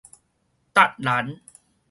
[0.73, 1.37] 罩蘭